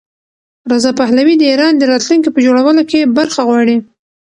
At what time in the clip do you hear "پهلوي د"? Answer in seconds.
0.99-1.43